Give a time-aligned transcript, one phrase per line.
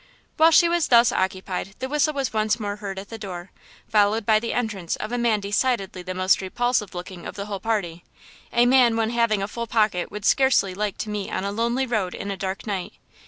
[0.37, 3.51] While she was thus occupied the whistle was once more heard at the door,
[3.87, 7.59] followed by the entrance of a man decidedly the most repulsive looking of the whole
[7.59, 11.85] party–a man one having a full pocket would scarcely like to meet on a lonely
[11.85, 12.93] road in a dark night.